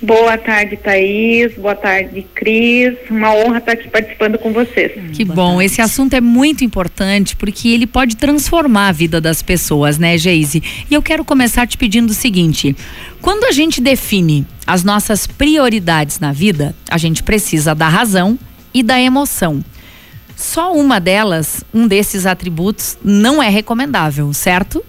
Boa 0.01 0.37
tarde, 0.37 0.77
Thaís. 0.77 1.53
Boa 1.55 1.75
tarde, 1.75 2.25
Cris. 2.35 2.95
Uma 3.09 3.33
honra 3.33 3.59
estar 3.59 3.71
aqui 3.71 3.89
participando 3.89 4.37
com 4.37 4.51
vocês. 4.51 4.91
Que 5.13 5.23
Boa 5.23 5.35
bom. 5.35 5.49
Tarde. 5.51 5.65
Esse 5.65 5.81
assunto 5.81 6.13
é 6.13 6.21
muito 6.21 6.63
importante 6.63 7.35
porque 7.35 7.69
ele 7.69 7.87
pode 7.87 8.17
transformar 8.17 8.89
a 8.89 8.91
vida 8.91 9.21
das 9.21 9.41
pessoas, 9.41 9.97
né, 9.97 10.17
Geise? 10.17 10.61
E 10.89 10.93
eu 10.93 11.01
quero 11.01 11.23
começar 11.23 11.65
te 11.65 11.77
pedindo 11.77 12.09
o 12.09 12.13
seguinte: 12.13 12.75
quando 13.21 13.45
a 13.45 13.51
gente 13.51 13.79
define 13.81 14.45
as 14.67 14.83
nossas 14.83 15.25
prioridades 15.25 16.19
na 16.19 16.31
vida, 16.31 16.75
a 16.89 16.97
gente 16.97 17.23
precisa 17.23 17.73
da 17.73 17.87
razão 17.87 18.37
e 18.73 18.83
da 18.83 18.99
emoção. 18.99 19.63
Só 20.35 20.73
uma 20.73 20.99
delas, 20.99 21.63
um 21.73 21.87
desses 21.87 22.25
atributos, 22.25 22.97
não 23.03 23.41
é 23.41 23.47
recomendável, 23.47 24.33
certo? 24.33 24.83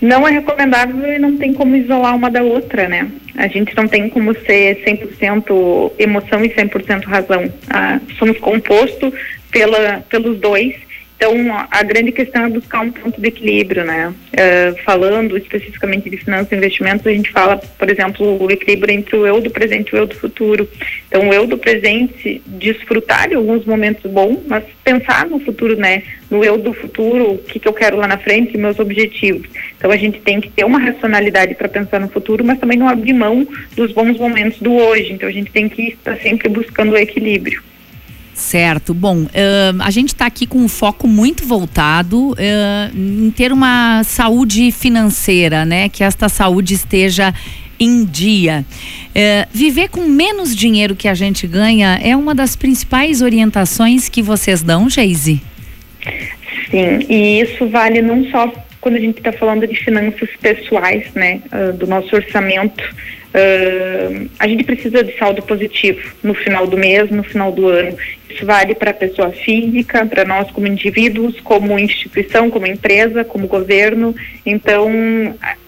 Não 0.00 0.26
é 0.26 0.30
recomendável 0.30 1.12
e 1.12 1.18
não 1.18 1.36
tem 1.36 1.52
como 1.52 1.76
isolar 1.76 2.16
uma 2.16 2.30
da 2.30 2.42
outra, 2.42 2.88
né? 2.88 3.10
A 3.36 3.46
gente 3.48 3.76
não 3.76 3.86
tem 3.86 4.08
como 4.08 4.34
ser 4.34 4.82
100% 4.84 5.92
emoção 5.98 6.44
e 6.44 6.48
100% 6.48 7.04
razão. 7.04 7.52
Ah, 7.68 8.00
somos 8.18 8.38
composto 8.38 9.12
pela, 9.50 10.02
pelos 10.08 10.38
dois 10.38 10.74
então, 11.20 11.34
a 11.70 11.82
grande 11.82 12.12
questão 12.12 12.46
é 12.46 12.48
buscar 12.48 12.80
um 12.80 12.90
ponto 12.90 13.20
de 13.20 13.28
equilíbrio, 13.28 13.84
né? 13.84 14.08
Uh, 14.08 14.82
falando 14.84 15.36
especificamente 15.36 16.08
de 16.08 16.16
finanças 16.16 16.50
e 16.50 16.56
investimentos, 16.56 17.06
a 17.06 17.10
gente 17.10 17.30
fala, 17.30 17.58
por 17.58 17.90
exemplo, 17.90 18.42
o 18.42 18.50
equilíbrio 18.50 18.94
entre 18.94 19.16
o 19.16 19.26
eu 19.26 19.38
do 19.38 19.50
presente 19.50 19.90
e 19.90 19.96
o 19.96 19.98
eu 19.98 20.06
do 20.06 20.14
futuro. 20.14 20.66
Então, 21.08 21.28
o 21.28 21.34
eu 21.34 21.46
do 21.46 21.58
presente, 21.58 22.40
desfrutar 22.46 23.28
de 23.28 23.34
alguns 23.34 23.66
momentos 23.66 24.10
bons, 24.10 24.38
mas 24.46 24.64
pensar 24.82 25.26
no 25.26 25.38
futuro, 25.40 25.76
né? 25.76 26.04
No 26.30 26.42
eu 26.42 26.56
do 26.56 26.72
futuro, 26.72 27.32
o 27.32 27.38
que, 27.38 27.58
que 27.58 27.68
eu 27.68 27.74
quero 27.74 27.98
lá 27.98 28.08
na 28.08 28.16
frente, 28.16 28.56
meus 28.56 28.78
objetivos. 28.78 29.46
Então, 29.76 29.90
a 29.90 29.98
gente 29.98 30.20
tem 30.20 30.40
que 30.40 30.48
ter 30.48 30.64
uma 30.64 30.78
racionalidade 30.78 31.54
para 31.54 31.68
pensar 31.68 32.00
no 32.00 32.08
futuro, 32.08 32.42
mas 32.42 32.58
também 32.58 32.78
não 32.78 32.88
abrir 32.88 33.12
mão 33.12 33.46
dos 33.76 33.92
bons 33.92 34.16
momentos 34.16 34.58
do 34.58 34.72
hoje. 34.72 35.12
Então, 35.12 35.28
a 35.28 35.32
gente 35.32 35.52
tem 35.52 35.68
que 35.68 35.88
estar 35.88 36.16
sempre 36.16 36.48
buscando 36.48 36.92
o 36.92 36.96
equilíbrio. 36.96 37.62
Certo. 38.34 38.94
Bom, 38.94 39.22
uh, 39.22 39.28
a 39.80 39.90
gente 39.90 40.08
está 40.08 40.26
aqui 40.26 40.46
com 40.46 40.58
um 40.58 40.68
foco 40.68 41.06
muito 41.06 41.44
voltado 41.46 42.30
uh, 42.30 42.36
em 42.94 43.30
ter 43.30 43.52
uma 43.52 44.02
saúde 44.04 44.72
financeira, 44.72 45.64
né? 45.64 45.88
Que 45.88 46.02
esta 46.02 46.28
saúde 46.28 46.74
esteja 46.74 47.34
em 47.78 48.04
dia. 48.04 48.64
Uh, 49.08 49.48
viver 49.52 49.88
com 49.88 50.02
menos 50.02 50.54
dinheiro 50.54 50.94
que 50.94 51.08
a 51.08 51.14
gente 51.14 51.46
ganha 51.46 51.98
é 52.02 52.16
uma 52.16 52.34
das 52.34 52.56
principais 52.56 53.22
orientações 53.22 54.08
que 54.08 54.22
vocês 54.22 54.62
dão, 54.62 54.88
Geise? 54.88 55.40
Sim, 56.70 57.06
e 57.08 57.40
isso 57.40 57.68
vale 57.68 58.00
não 58.00 58.24
só 58.30 58.52
quando 58.80 58.96
a 58.96 59.00
gente 59.00 59.18
está 59.18 59.32
falando 59.32 59.66
de 59.66 59.74
finanças 59.76 60.28
pessoais, 60.40 61.12
né, 61.14 61.42
uh, 61.52 61.72
do 61.72 61.86
nosso 61.86 62.14
orçamento, 62.14 62.82
uh, 62.82 64.30
a 64.38 64.48
gente 64.48 64.64
precisa 64.64 65.04
de 65.04 65.16
saldo 65.18 65.42
positivo 65.42 66.00
no 66.22 66.34
final 66.34 66.66
do 66.66 66.76
mês, 66.76 67.10
no 67.10 67.22
final 67.22 67.52
do 67.52 67.68
ano. 67.68 67.96
Isso 68.28 68.46
vale 68.46 68.74
para 68.74 68.92
a 68.92 68.94
pessoa 68.94 69.30
física, 69.30 70.06
para 70.06 70.24
nós 70.24 70.50
como 70.50 70.66
indivíduos, 70.66 71.38
como 71.40 71.78
instituição, 71.78 72.48
como 72.48 72.66
empresa, 72.66 73.24
como 73.24 73.46
governo. 73.46 74.14
Então, 74.46 74.88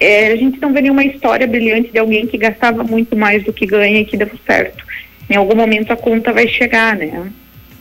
é, 0.01 0.29
a 0.29 0.37
gente 0.37 0.61
não 0.61 0.73
vê 0.73 0.81
nenhuma 0.81 1.05
história 1.05 1.47
brilhante 1.47 1.91
de 1.91 1.99
alguém 1.99 2.27
que 2.27 2.39
gastava 2.39 2.83
muito 2.83 3.17
mais 3.17 3.43
do 3.45 3.53
que 3.53 3.67
ganha 3.67 4.01
e 4.01 4.05
que 4.05 4.17
deu 4.17 4.31
certo. 4.47 4.85
Em 5.29 5.37
algum 5.37 5.57
momento 5.57 5.93
a 5.93 5.97
conta 5.97 6.33
vai 6.33 6.47
chegar, 6.49 6.97
né? 6.97 7.31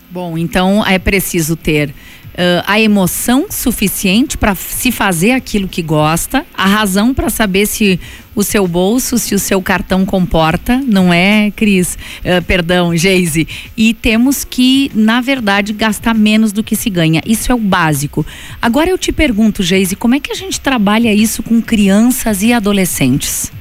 Bom, 0.09 0.37
então 0.37 0.85
é 0.85 0.99
preciso 0.99 1.55
ter 1.55 1.93
uh, 2.33 2.63
a 2.65 2.79
emoção 2.79 3.47
suficiente 3.49 4.37
para 4.37 4.55
se 4.55 4.91
fazer 4.91 5.31
aquilo 5.31 5.67
que 5.67 5.81
gosta, 5.81 6.45
a 6.53 6.65
razão 6.65 7.13
para 7.13 7.29
saber 7.29 7.65
se 7.65 7.99
o 8.33 8.43
seu 8.43 8.65
bolso, 8.67 9.17
se 9.17 9.35
o 9.35 9.39
seu 9.39 9.61
cartão 9.61 10.05
comporta, 10.05 10.81
não 10.87 11.13
é, 11.13 11.51
Cris? 11.51 11.97
Uh, 12.19 12.43
perdão, 12.45 12.95
Geise. 12.95 13.47
E 13.75 13.93
temos 13.93 14.43
que, 14.43 14.89
na 14.95 15.19
verdade, 15.21 15.73
gastar 15.73 16.13
menos 16.13 16.51
do 16.51 16.63
que 16.63 16.75
se 16.75 16.89
ganha. 16.89 17.21
Isso 17.25 17.51
é 17.51 17.55
o 17.55 17.59
básico. 17.59 18.25
Agora 18.61 18.89
eu 18.89 18.97
te 18.97 19.11
pergunto, 19.11 19.63
Geise, 19.63 19.95
como 19.95 20.15
é 20.15 20.19
que 20.19 20.31
a 20.31 20.35
gente 20.35 20.59
trabalha 20.59 21.13
isso 21.13 21.43
com 21.43 21.61
crianças 21.61 22.41
e 22.41 22.53
adolescentes? 22.53 23.51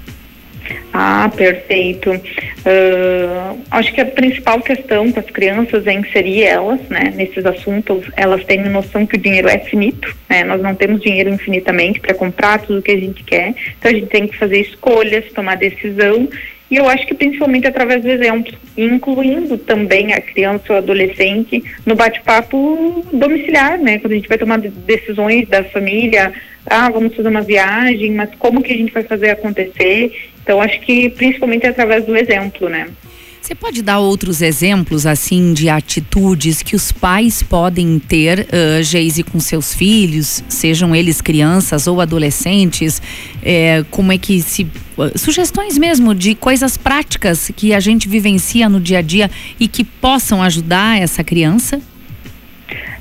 Ah, 0.93 1.31
perfeito. 1.35 2.11
Uh, 2.11 3.59
acho 3.71 3.93
que 3.93 4.01
a 4.01 4.07
principal 4.07 4.61
questão 4.61 5.11
para 5.11 5.21
as 5.21 5.31
crianças 5.31 5.87
é 5.87 5.93
inserir 5.93 6.43
elas 6.43 6.81
né, 6.89 7.13
nesses 7.15 7.47
assuntos. 7.47 8.05
Elas 8.17 8.45
têm 8.45 8.61
noção 8.65 9.07
que 9.07 9.17
o 9.17 9.21
dinheiro 9.21 9.49
é 9.49 9.59
finito, 9.59 10.15
né? 10.29 10.45
nós 10.45 10.61
não 10.61 10.75
temos 10.75 11.01
dinheiro 11.01 11.31
infinitamente 11.31 12.01
para 12.01 12.15
comprar 12.15 12.61
tudo 12.61 12.81
o 12.81 12.83
que 12.83 12.91
a 12.91 12.99
gente 12.99 13.23
quer. 13.25 13.55
Então 13.79 13.91
a 13.91 13.95
gente 13.95 14.09
tem 14.09 14.27
que 14.27 14.37
fazer 14.37 14.61
escolhas, 14.61 15.33
tomar 15.33 15.57
decisão. 15.57 16.29
E 16.71 16.77
eu 16.77 16.89
acho 16.89 17.05
que 17.07 17.15
principalmente 17.15 17.67
através 17.67 18.03
do 18.03 18.09
exemplo, 18.09 18.55
incluindo 18.77 19.59
também 19.59 20.13
a 20.13 20.21
criança 20.21 20.73
ou 20.73 20.77
adolescente 20.77 21.65
no 21.85 21.97
bate-papo 21.97 23.05
domiciliar, 23.13 23.77
né? 23.77 23.99
Quando 23.99 24.13
a 24.13 24.17
gente 24.17 24.29
vai 24.29 24.39
tomar 24.39 24.59
decisões 24.59 25.49
da 25.49 25.65
família, 25.65 26.33
ah, 26.67 26.89
vamos 26.89 27.17
fazer 27.17 27.29
uma 27.29 27.43
viagem, 27.43 28.13
mas 28.13 28.31
como 28.39 28.63
que 28.63 28.73
a 28.73 28.77
gente 28.77 28.93
vai 28.93 29.03
fazer 29.03 29.31
acontecer? 29.31 30.30
Então, 30.50 30.61
acho 30.61 30.81
que 30.81 31.09
principalmente 31.11 31.65
através 31.65 32.05
do 32.05 32.16
exemplo, 32.16 32.69
né? 32.69 32.88
Você 33.41 33.55
pode 33.55 33.83
dar 33.83 34.00
outros 34.00 34.43
exemplos, 34.43 35.06
assim, 35.06 35.55
de 35.55 35.69
atitudes 35.69 36.61
que 36.61 36.75
os 36.75 36.91
pais 36.91 37.41
podem 37.41 38.00
ter, 38.00 38.41
uh, 38.41 38.83
Geise, 38.83 39.22
com 39.22 39.39
seus 39.39 39.72
filhos, 39.72 40.43
sejam 40.49 40.94
eles 40.94 41.21
crianças 41.21 41.87
ou 41.87 42.00
adolescentes? 42.00 43.00
É, 43.44 43.84
como 43.93 44.10
é 44.10 44.19
que 44.19 44.43
se. 44.43 44.65
Uh, 44.99 45.16
sugestões 45.16 45.78
mesmo 45.78 46.16
de 46.16 46.34
coisas 46.34 46.77
práticas 46.77 47.53
que 47.55 47.72
a 47.72 47.78
gente 47.78 48.09
vivencia 48.09 48.69
no 48.69 48.81
dia 48.81 48.99
a 48.99 49.03
dia 49.03 49.31
e 49.60 49.69
que 49.69 49.84
possam 49.84 50.43
ajudar 50.43 51.00
essa 51.00 51.22
criança? 51.22 51.81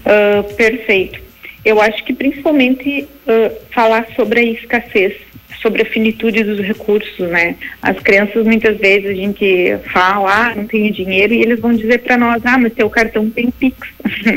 Uh, 0.06 0.44
perfeito. 0.54 1.20
Eu 1.66 1.82
acho 1.82 2.06
que 2.06 2.14
principalmente 2.14 3.08
uh, 3.26 3.52
falar 3.74 4.06
sobre 4.16 4.40
a 4.40 4.44
escassez 4.44 5.29
sobre 5.62 5.82
a 5.82 5.86
finitude 5.86 6.44
dos 6.44 6.60
recursos, 6.60 7.28
né? 7.30 7.56
As 7.82 8.00
crianças 8.00 8.46
muitas 8.46 8.78
vezes 8.78 9.10
a 9.10 9.14
gente 9.14 9.78
fala, 9.92 10.50
ah, 10.50 10.56
não 10.56 10.66
tenho 10.66 10.92
dinheiro 10.92 11.34
e 11.34 11.42
eles 11.42 11.60
vão 11.60 11.74
dizer 11.74 12.00
para 12.00 12.18
nós, 12.18 12.42
ah, 12.46 12.58
mas 12.58 12.74
teu 12.74 12.90
cartão 12.90 13.30
tem 13.30 13.52
Pix. 13.52 13.78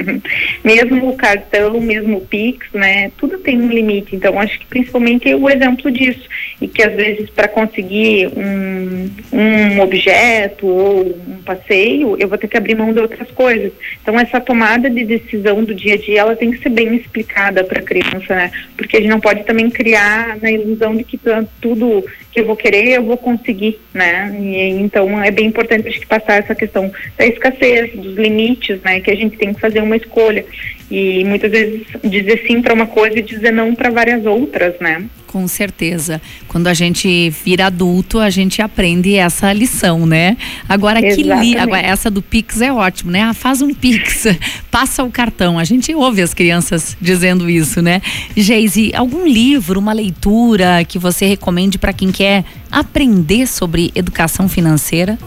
mesmo 0.65 1.11
o 1.11 1.17
cartão, 1.17 1.81
mesmo 1.81 2.19
o 2.19 2.21
Pix, 2.21 2.67
né? 2.73 3.11
Tudo 3.17 3.39
tem 3.39 3.61
um 3.61 3.69
limite. 3.69 4.17
Então 4.17 4.39
acho 4.39 4.59
que 4.59 4.67
principalmente 4.67 5.31
é 5.31 5.37
o 5.37 5.49
exemplo 5.49 5.91
disso 5.91 6.29
e 6.61 6.67
que 6.67 6.83
às 6.83 6.95
vezes 6.95 7.31
para 7.31 7.49
conseguir 7.49 8.29
um, 8.37 9.11
um 9.33 9.81
objeto 9.81 10.67
ou 10.67 11.07
um 11.07 11.43
passeio 11.45 12.17
eu 12.19 12.29
vou 12.29 12.39
ter 12.39 12.49
que 12.49 12.57
abrir 12.57 12.75
mão 12.75 12.93
de 12.93 13.01
outras 13.01 13.31
coisas. 13.31 13.73
Então 14.03 14.19
essa 14.19 14.41
tomada 14.41 14.91
de 14.91 15.05
decisão 15.05 15.63
do 15.63 15.75
dia 15.75 15.95
a 15.95 15.99
dia 15.99 16.21
ela 16.21 16.37
tem 16.37 16.51
que 16.51 16.59
ser 16.59 16.71
bem 16.71 16.97
explicada 16.97 17.63
para 17.63 17.81
a 17.81 17.85
criança, 17.85 18.35
né? 18.35 18.51
Porque 18.77 18.97
a 18.97 19.01
gente 19.01 19.11
não 19.11 19.21
pode 19.21 19.45
também 19.45 19.71
criar 19.71 20.39
na 20.41 20.51
ilusão 20.51 20.97
de 20.97 21.02
que 21.05 21.19
tudo 21.61 22.05
que 22.31 22.41
eu 22.41 22.47
vou 22.47 22.57
querer 22.57 22.89
eu 22.89 23.03
vou 23.03 23.17
conseguir, 23.17 23.81
né? 23.93 24.35
E, 24.41 24.71
então 24.81 25.23
é 25.23 25.31
bem 25.31 25.47
importante 25.47 25.89
a 25.89 25.91
gente 25.91 26.07
passar 26.07 26.39
essa 26.39 26.55
questão 26.55 26.91
da 27.17 27.27
escassez, 27.27 27.95
dos 27.95 28.17
limites, 28.17 28.81
né? 28.83 29.01
Que 29.01 29.11
a 29.11 29.17
gente 29.17 29.37
tem 29.37 29.53
que 29.53 29.61
fazer 29.61 29.81
uma 29.81 29.97
escolha 29.97 30.45
e 30.91 31.25
muitas 31.25 31.51
vezes 31.51 31.87
dizer 32.05 32.45
sim 32.47 32.61
para 32.61 32.75
uma 32.75 32.87
coisa 32.87 33.19
e 33.19 33.23
dizer 33.23 33.51
não 33.51 33.75
para 33.75 33.91
várias 33.91 34.27
outras, 34.27 34.79
né? 34.81 35.05
Com 35.33 35.49
certeza. 35.49 36.21
Quando 36.47 36.67
a 36.67 36.75
gente 36.75 37.31
vira 37.31 37.67
adulto, 37.69 38.19
a 38.19 38.29
gente 38.29 38.61
aprende 38.61 39.15
essa 39.15 39.51
lição, 39.51 40.05
né? 40.05 40.37
Agora 40.69 41.01
que 41.01 41.23
li, 41.23 41.57
agora 41.57 41.81
essa 41.81 42.11
do 42.11 42.21
Pix 42.21 42.61
é 42.61 42.71
ótimo, 42.71 43.11
né? 43.11 43.23
Ah, 43.23 43.33
faz 43.33 43.63
um 43.63 43.73
Pix, 43.73 44.27
passa 44.71 45.03
o 45.03 45.11
cartão. 45.11 45.59
A 45.59 45.65
gente 45.65 45.95
ouve 45.95 46.21
as 46.21 46.35
crianças 46.35 46.95
dizendo 47.01 47.49
isso, 47.49 47.81
né? 47.81 48.03
Geise, 48.37 48.93
algum 48.95 49.27
livro, 49.27 49.81
uma 49.81 49.95
leitura 49.95 50.85
que 50.85 50.99
você 50.99 51.25
recomende 51.25 51.79
para 51.79 51.95
quem 51.95 52.13
quer 52.13 52.45
aprender 52.71 53.47
sobre 53.47 53.91
educação 53.95 54.51
financeira? 54.51 55.19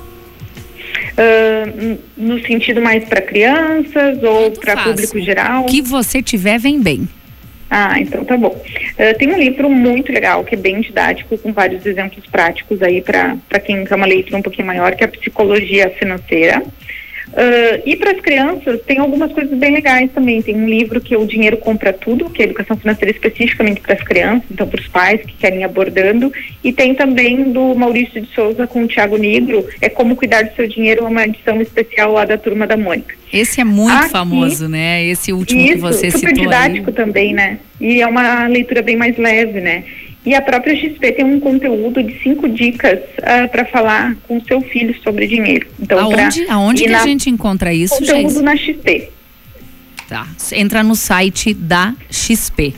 Uh, 1.17 1.97
no 2.15 2.39
sentido 2.45 2.79
mais 2.79 3.03
para 3.05 3.21
crianças 3.21 4.21
ou 4.21 4.51
para 4.51 4.83
público 4.83 5.19
geral? 5.19 5.63
O 5.63 5.65
que 5.65 5.81
você 5.81 6.21
tiver 6.21 6.59
vem 6.59 6.79
bem. 6.79 7.09
Ah, 7.77 7.99
então 7.99 8.23
tá 8.23 8.37
bom. 8.37 8.55
Uh, 8.55 9.17
tem 9.17 9.33
um 9.33 9.37
livro 9.37 9.69
muito 9.69 10.09
legal, 10.09 10.45
que 10.45 10.55
é 10.55 10.57
bem 10.57 10.79
didático, 10.79 11.37
com 11.37 11.51
vários 11.51 11.85
exemplos 11.85 12.25
práticos 12.25 12.81
aí 12.81 13.01
para 13.01 13.35
quem 13.65 13.83
quer 13.83 13.95
uma 13.95 14.05
leitura 14.05 14.37
um 14.37 14.41
pouquinho 14.41 14.65
maior, 14.65 14.95
que 14.95 15.03
é 15.03 15.07
a 15.07 15.09
Psicologia 15.09 15.89
Financeira. 15.89 16.63
Uh, 17.35 17.81
e 17.85 17.97
para 17.97 18.11
as 18.11 18.21
crianças, 18.21 18.79
tem 18.83 18.97
algumas 18.97 19.29
coisas 19.33 19.57
bem 19.57 19.73
legais 19.73 20.09
também. 20.13 20.41
Tem 20.41 20.55
um 20.55 20.69
livro 20.69 21.01
que 21.01 21.13
é 21.13 21.17
O 21.17 21.25
Dinheiro 21.25 21.57
Compra 21.57 21.91
Tudo, 21.91 22.29
que 22.29 22.41
é 22.41 22.45
educação 22.45 22.77
financeira 22.77 23.11
especificamente 23.11 23.81
para 23.81 23.93
as 23.93 24.01
crianças, 24.01 24.45
então 24.49 24.65
para 24.65 24.79
os 24.79 24.87
pais 24.87 25.19
que 25.21 25.33
querem 25.33 25.65
abordando. 25.65 26.31
E 26.63 26.71
tem 26.71 26.95
também 26.95 27.51
do 27.51 27.75
Maurício 27.75 28.21
de 28.21 28.33
Souza 28.33 28.65
com 28.65 28.83
o 28.83 28.87
Tiago 28.87 29.17
Negro, 29.17 29.67
é 29.81 29.89
Como 29.89 30.15
Cuidar 30.15 30.43
do 30.43 30.55
Seu 30.55 30.65
Dinheiro, 30.65 31.05
uma 31.05 31.25
edição 31.25 31.59
especial 31.61 32.13
lá 32.13 32.23
da 32.23 32.37
Turma 32.37 32.65
da 32.65 32.77
Mônica. 32.77 33.13
Esse 33.33 33.59
é 33.59 33.65
muito 33.65 33.91
Aqui, 33.91 34.09
famoso, 34.09 34.69
né? 34.69 35.03
Esse 35.03 35.33
último 35.33 35.59
isso, 35.59 35.73
que 35.73 35.79
você 35.79 36.09
super 36.11 36.29
citou. 36.29 36.29
super 36.29 36.41
didático 36.41 36.89
aí. 36.89 36.95
também, 36.95 37.33
né? 37.33 37.59
E 37.81 38.01
é 38.01 38.07
uma 38.07 38.47
leitura 38.47 38.81
bem 38.81 38.95
mais 38.95 39.17
leve, 39.17 39.59
né? 39.59 39.83
E 40.25 40.33
a 40.33 40.41
própria 40.41 40.75
XP 40.75 41.11
tem 41.11 41.23
um 41.23 41.39
conteúdo 41.39 42.01
de 42.01 42.19
cinco 42.23 42.49
dicas 42.49 42.99
uh, 42.99 43.43
ah, 43.43 43.47
para 43.47 43.65
falar 43.65 44.15
com 44.27 44.41
seu 44.41 44.59
filho 44.61 44.95
sobre 45.03 45.27
dinheiro. 45.27 45.67
Então, 45.79 45.99
aonde 45.99 46.45
aonde 46.49 46.83
que 46.83 46.89
na, 46.89 47.01
a 47.01 47.05
gente 47.05 47.29
encontra 47.29 47.71
isso, 47.71 47.95
Conteúdo 47.95 48.29
gente? 48.29 48.41
na 48.41 48.57
XP. 48.57 49.09
Tá. 50.09 50.27
Entra 50.53 50.83
no 50.83 50.95
site 50.95 51.53
da 51.53 51.93
XP. 52.09 52.73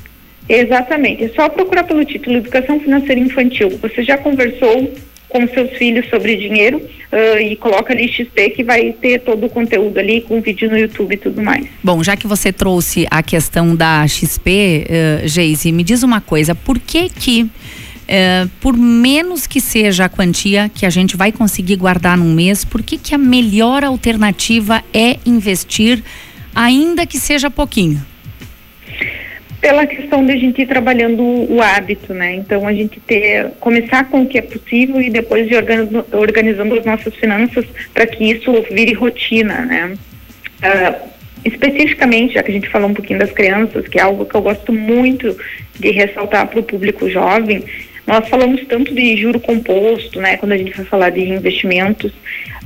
Exatamente. 0.49 1.25
É 1.25 1.29
só 1.29 1.49
procurar 1.49 1.83
pelo 1.83 2.03
título 2.05 2.38
Educação 2.38 2.79
Financeira 2.79 3.19
Infantil. 3.19 3.69
Você 3.81 4.03
já 4.03 4.17
conversou 4.17 4.94
com 5.29 5.47
seus 5.47 5.71
filhos 5.77 6.09
sobre 6.09 6.35
dinheiro 6.35 6.77
uh, 6.77 7.39
e 7.39 7.56
coloca 7.56 7.94
ali 7.94 8.07
XP 8.07 8.51
que 8.51 8.63
vai 8.63 8.94
ter 8.94 9.19
todo 9.21 9.45
o 9.45 9.50
conteúdo 9.50 9.97
ali 10.00 10.21
com 10.21 10.41
vídeo 10.41 10.69
no 10.69 10.77
YouTube 10.77 11.13
e 11.13 11.18
tudo 11.18 11.41
mais. 11.41 11.68
Bom, 11.83 12.03
já 12.03 12.15
que 12.15 12.27
você 12.27 12.51
trouxe 12.51 13.06
a 13.12 13.21
questão 13.21 13.75
da 13.75 14.07
XP, 14.07 14.85
uh, 15.24 15.27
Geise, 15.27 15.71
me 15.71 15.83
diz 15.83 16.03
uma 16.03 16.21
coisa, 16.21 16.56
por 16.56 16.79
que 16.79 17.09
que 17.09 17.50
por 18.62 18.77
menos 18.77 19.45
que 19.45 19.59
seja 19.59 20.06
a 20.06 20.09
quantia 20.09 20.71
que 20.74 20.85
a 20.85 20.89
gente 20.89 21.18
vai 21.18 21.30
conseguir 21.30 21.75
guardar 21.75 22.18
num 22.18 22.33
mês, 22.33 22.63
por 22.63 22.81
que 22.81 22.97
que 22.97 23.13
a 23.13 23.18
melhor 23.18 23.83
alternativa 23.83 24.81
é 24.94 25.18
investir 25.25 26.01
ainda 26.56 27.06
que 27.06 27.19
seja 27.19 27.51
pouquinho? 27.51 28.01
Pela 29.59 29.88
questão 29.88 30.25
de 30.25 30.31
a 30.31 30.38
gente 30.38 30.62
ir 30.62 30.68
trabalhando 30.68 31.24
o 31.24 31.62
hábito, 31.62 32.13
né? 32.13 32.36
Então 32.36 32.68
a 32.68 32.74
gente 32.74 33.00
ter 33.00 33.51
começar 33.59 34.09
com 34.09 34.21
o 34.21 34.27
que 34.27 34.38
é 34.38 34.42
possível 34.42 35.01
e 35.01 35.09
depois 35.09 35.48
de 35.48 35.56
organizando, 35.56 36.06
organizando 36.12 36.75
as 36.80 36.86
nossas 36.86 37.15
finanças 37.15 37.65
para 37.94 38.06
que 38.06 38.31
isso 38.31 38.51
vire 38.71 38.94
rotina, 38.94 39.65
né? 39.65 39.94
Uh, 40.59 41.07
especificamente, 41.44 42.36
já 42.36 42.44
que 42.44 42.51
a 42.51 42.54
gente 42.54 42.69
falou 42.69 42.89
um 42.89 42.94
pouquinho 42.94 43.19
das 43.19 43.31
crianças, 43.31 43.88
que 43.88 44.00
é 44.00 44.01
algo 44.01 44.25
que 44.25 44.36
eu 44.36 44.42
gosto 44.42 44.71
muito 44.71 45.36
de 45.80 45.92
ressaltar 45.92 46.48
para 46.48 46.59
o 46.59 46.63
público 46.63 47.09
jovem, 47.09 47.63
nós 48.06 48.27
falamos 48.30 48.63
tanto 48.68 48.94
de 48.94 49.18
juro 49.18 49.39
composto, 49.39 50.21
né? 50.21 50.38
Quando 50.38 50.51
a 50.51 50.57
gente 50.57 50.75
vai 50.75 50.86
falar 50.86 51.09
de 51.09 51.21
investimentos, 51.21 52.12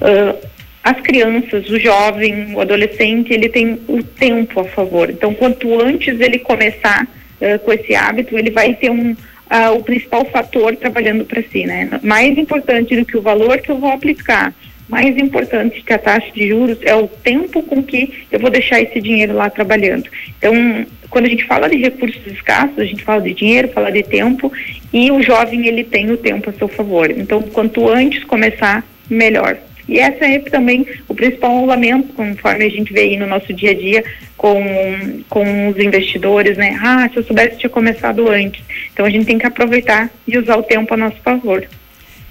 uh, 0.01 0.37
as 0.83 0.99
crianças, 1.01 1.69
o 1.69 1.79
jovem, 1.79 2.55
o 2.55 2.61
adolescente, 2.61 3.31
ele 3.31 3.49
tem 3.49 3.79
o 3.87 4.01
tempo 4.01 4.59
a 4.59 4.65
favor. 4.65 5.09
Então, 5.09 5.33
quanto 5.33 5.79
antes 5.79 6.19
ele 6.19 6.39
começar 6.39 7.03
uh, 7.05 7.59
com 7.59 7.71
esse 7.71 7.93
hábito, 7.93 8.37
ele 8.37 8.49
vai 8.49 8.73
ter 8.73 8.89
um, 8.89 9.11
uh, 9.11 9.77
o 9.77 9.83
principal 9.83 10.25
fator 10.25 10.75
trabalhando 10.75 11.23
para 11.23 11.43
si, 11.43 11.65
né? 11.65 11.89
Mais 12.01 12.35
importante 12.37 12.95
do 12.95 13.05
que 13.05 13.17
o 13.17 13.21
valor 13.21 13.59
que 13.59 13.69
eu 13.69 13.77
vou 13.77 13.91
aplicar, 13.91 14.53
mais 14.89 15.15
importante 15.17 15.83
que 15.83 15.93
a 15.93 15.99
taxa 15.99 16.31
de 16.33 16.49
juros 16.49 16.79
é 16.81 16.95
o 16.95 17.07
tempo 17.07 17.61
com 17.63 17.83
que 17.83 18.25
eu 18.31 18.39
vou 18.39 18.49
deixar 18.49 18.81
esse 18.81 18.99
dinheiro 18.99 19.33
lá 19.33 19.49
trabalhando. 19.49 20.09
Então, 20.37 20.85
quando 21.09 21.25
a 21.25 21.29
gente 21.29 21.45
fala 21.45 21.69
de 21.69 21.77
recursos 21.77 22.25
escassos, 22.25 22.79
a 22.79 22.85
gente 22.85 23.03
fala 23.03 23.21
de 23.21 23.33
dinheiro, 23.33 23.69
fala 23.69 23.91
de 23.91 24.01
tempo, 24.03 24.51
e 24.91 25.11
o 25.11 25.21
jovem 25.21 25.67
ele 25.67 25.83
tem 25.83 26.09
o 26.11 26.17
tempo 26.17 26.49
a 26.49 26.53
seu 26.53 26.67
favor. 26.67 27.09
Então, 27.11 27.41
quanto 27.41 27.87
antes 27.87 28.23
começar, 28.23 28.83
melhor. 29.09 29.57
E 29.87 29.99
essa 29.99 30.25
é 30.25 30.39
também 30.39 30.85
o 31.07 31.13
principal 31.13 31.65
lamento, 31.65 32.13
conforme 32.13 32.65
a 32.65 32.69
gente 32.69 32.93
vê 32.93 33.01
aí 33.01 33.17
no 33.17 33.27
nosso 33.27 33.53
dia 33.53 33.71
a 33.71 33.73
dia 33.73 34.03
com, 34.37 35.23
com 35.29 35.69
os 35.69 35.77
investidores, 35.77 36.57
né? 36.57 36.79
Ah, 36.81 37.09
se 37.09 37.17
eu 37.17 37.23
soubesse 37.23 37.57
tinha 37.57 37.69
começado 37.69 38.29
antes. 38.29 38.63
Então 38.93 39.05
a 39.05 39.09
gente 39.09 39.25
tem 39.25 39.37
que 39.37 39.45
aproveitar 39.45 40.09
e 40.27 40.37
usar 40.37 40.57
o 40.57 40.63
tempo 40.63 40.93
a 40.93 40.97
nosso 40.97 41.17
favor. 41.23 41.67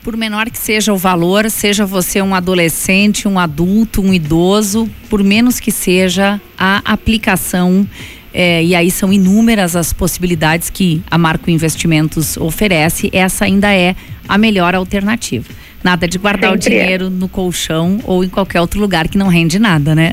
Por 0.03 0.17
menor 0.17 0.49
que 0.49 0.57
seja 0.57 0.95
o 0.95 0.97
valor, 0.97 1.51
seja 1.51 1.85
você 1.85 2.23
um 2.23 2.35
adolescente, 2.35 3.29
um 3.29 3.39
adulto, 3.39 4.01
um 4.01 4.15
idoso, 4.15 4.89
por 5.11 5.23
menos 5.23 5.61
que 5.61 5.71
seja 5.71 6.41
a 6.57 6.81
aplicação 6.91 7.87
é, 8.33 8.63
e 8.65 8.75
aí 8.75 8.91
são 8.91 9.13
inúmeras 9.13 9.75
as 9.75 9.93
possibilidades 9.93 10.71
que 10.71 11.03
a 11.11 11.19
Marco 11.19 11.51
Investimentos 11.51 12.37
oferece, 12.37 13.11
essa 13.13 13.45
ainda 13.45 13.75
é 13.75 13.95
a 14.29 14.39
melhor 14.39 14.75
alternativa. 14.75 15.53
Nada 15.83 16.07
de 16.07 16.19
guardar 16.19 16.53
Sempre 16.53 16.71
o 16.71 16.77
é. 16.77 16.81
dinheiro 16.81 17.07
é. 17.07 17.11
no 17.11 17.29
colchão 17.29 17.99
ou 18.05 18.23
em 18.23 18.29
qualquer 18.29 18.61
outro 18.61 18.81
lugar 18.81 19.09
que 19.09 19.17
não 19.17 19.29
rende 19.29 19.59
nada, 19.59 19.95
né? 19.95 20.13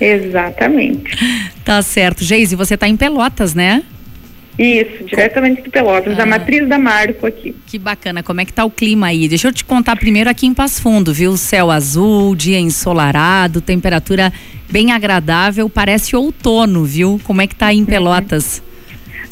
Exatamente. 0.00 1.16
Tá 1.64 1.80
certo. 1.82 2.22
Geise, 2.22 2.54
você 2.54 2.74
está 2.74 2.86
em 2.86 2.96
Pelotas, 2.96 3.54
né? 3.54 3.82
Isso, 4.58 5.04
diretamente 5.04 5.62
de 5.62 5.68
Pelotas, 5.68 6.18
ah, 6.18 6.22
a 6.22 6.26
matriz 6.26 6.66
da 6.66 6.78
Marco 6.78 7.26
aqui. 7.26 7.54
Que 7.66 7.78
bacana, 7.78 8.22
como 8.22 8.40
é 8.40 8.44
que 8.44 8.52
tá 8.52 8.64
o 8.64 8.70
clima 8.70 9.08
aí? 9.08 9.28
Deixa 9.28 9.48
eu 9.48 9.52
te 9.52 9.62
contar 9.62 9.96
primeiro 9.96 10.30
aqui 10.30 10.46
em 10.46 10.54
Passo 10.54 10.80
Fundo, 10.80 11.12
viu? 11.12 11.36
Céu 11.36 11.70
azul, 11.70 12.34
dia 12.34 12.58
ensolarado, 12.58 13.60
temperatura 13.60 14.32
bem 14.70 14.92
agradável, 14.92 15.68
parece 15.68 16.16
outono, 16.16 16.84
viu? 16.84 17.20
Como 17.24 17.42
é 17.42 17.46
que 17.46 17.54
tá 17.54 17.66
aí 17.66 17.76
em 17.76 17.80
uhum. 17.80 17.86
Pelotas? 17.86 18.62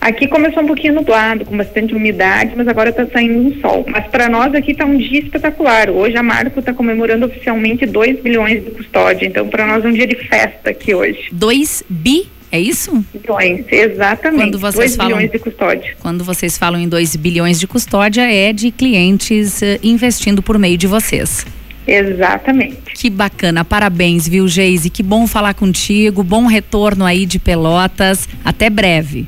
Aqui 0.04 0.28
começou 0.28 0.62
um 0.62 0.66
pouquinho 0.66 0.96
nublado, 0.96 1.46
com 1.46 1.56
bastante 1.56 1.94
umidade, 1.94 2.52
mas 2.54 2.68
agora 2.68 2.90
está 2.90 3.06
saindo 3.06 3.38
um 3.38 3.58
sol. 3.58 3.86
Mas 3.88 4.06
para 4.08 4.28
nós 4.28 4.54
aqui 4.54 4.72
está 4.72 4.84
um 4.84 4.98
dia 4.98 5.20
espetacular. 5.20 5.88
Hoje 5.88 6.14
a 6.14 6.22
Marco 6.22 6.60
está 6.60 6.74
comemorando 6.74 7.24
oficialmente 7.24 7.86
2 7.86 8.20
bilhões 8.20 8.62
de 8.62 8.70
custódia. 8.70 9.26
Então 9.26 9.48
para 9.48 9.66
nós 9.66 9.82
é 9.82 9.88
um 9.88 9.92
dia 9.94 10.06
de 10.06 10.16
festa 10.16 10.68
aqui 10.68 10.94
hoje. 10.94 11.28
2 11.32 11.84
bi 11.88 12.28
é 12.52 12.60
isso? 12.60 13.02
Bilhões, 13.14 13.64
exatamente. 13.72 14.42
Quando 14.42 14.58
vocês 14.58 14.90
2 14.90 14.96
falam, 14.96 15.16
bilhões 15.16 15.32
de 15.32 15.38
custódia. 15.38 15.96
Quando 15.98 16.22
vocês 16.22 16.58
falam 16.58 16.78
em 16.78 16.86
2 16.86 17.16
bilhões 17.16 17.58
de 17.58 17.66
custódia, 17.66 18.30
é 18.30 18.52
de 18.52 18.70
clientes 18.70 19.62
uh, 19.62 19.80
investindo 19.82 20.42
por 20.42 20.58
meio 20.58 20.76
de 20.76 20.86
vocês. 20.86 21.46
Exatamente. 21.86 22.92
Que 22.94 23.08
bacana, 23.08 23.64
parabéns, 23.64 24.28
viu, 24.28 24.46
Geise? 24.48 24.90
Que 24.90 25.02
bom 25.02 25.26
falar 25.26 25.54
contigo, 25.54 26.22
bom 26.22 26.44
retorno 26.44 27.06
aí 27.06 27.24
de 27.24 27.38
Pelotas. 27.38 28.28
Até 28.44 28.68
breve. 28.68 29.26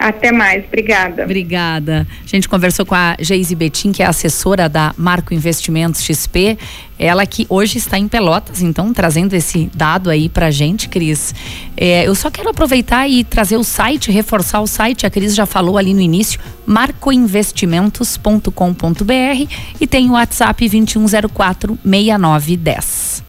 Até 0.00 0.32
mais, 0.32 0.64
obrigada. 0.64 1.24
Obrigada. 1.24 2.06
A 2.24 2.26
gente 2.26 2.48
conversou 2.48 2.86
com 2.86 2.94
a 2.94 3.14
Geise 3.20 3.54
Betim, 3.54 3.92
que 3.92 4.02
é 4.02 4.06
assessora 4.06 4.66
da 4.66 4.94
Marco 4.96 5.34
Investimentos 5.34 6.02
XP. 6.02 6.56
Ela 6.98 7.26
que 7.26 7.44
hoje 7.50 7.76
está 7.76 7.98
em 7.98 8.08
Pelotas, 8.08 8.62
então 8.62 8.94
trazendo 8.94 9.34
esse 9.34 9.70
dado 9.74 10.08
aí 10.08 10.30
pra 10.30 10.50
gente, 10.50 10.88
Cris. 10.88 11.34
É, 11.76 12.08
eu 12.08 12.14
só 12.14 12.30
quero 12.30 12.48
aproveitar 12.48 13.06
e 13.06 13.24
trazer 13.24 13.58
o 13.58 13.64
site, 13.64 14.10
reforçar 14.10 14.62
o 14.62 14.66
site, 14.66 15.04
a 15.04 15.10
Cris 15.10 15.34
já 15.34 15.44
falou 15.44 15.76
ali 15.76 15.92
no 15.92 16.00
início, 16.00 16.40
marcoinvestimentos.com.br 16.64 19.52
e 19.78 19.86
tem 19.86 20.08
o 20.08 20.12
WhatsApp 20.12 20.66
2104 20.66 21.78
6910. 21.84 23.28